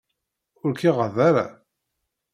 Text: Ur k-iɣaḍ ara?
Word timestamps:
Ur 0.65 0.71
k-iɣaḍ 0.73 1.17
ara? 1.29 1.45